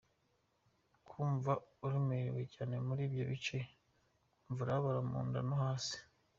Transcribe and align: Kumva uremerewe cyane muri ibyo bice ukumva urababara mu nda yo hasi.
Kumva 1.07 1.51
uremerewe 1.85 2.41
cyane 2.53 2.75
muri 2.87 3.01
ibyo 3.07 3.23
bice 3.31 3.57
ukumva 3.67 4.49
urababara 4.63 4.99
mu 5.09 5.17
nda 5.27 5.39
yo 5.47 5.53
hasi. 5.63 5.97